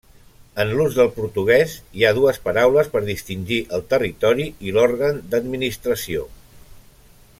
En 0.61 0.69
l'ús 0.77 0.95
del 0.99 1.09
portuguès, 1.17 1.75
hi 1.99 2.05
ha 2.09 2.13
dues 2.19 2.41
paraules 2.47 2.89
per 2.95 3.03
distingir 3.09 3.59
el 3.79 3.85
territori 3.93 4.49
i 4.71 4.75
l'òrgan 4.79 5.21
d'administració. 5.35 6.25